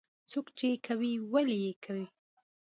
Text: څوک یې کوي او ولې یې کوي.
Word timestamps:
څوک 0.31 0.47
یې 0.61 0.71
کوي 0.87 1.13
او 1.19 1.25
ولې 1.33 1.57
یې 1.65 1.73
کوي. 1.85 2.07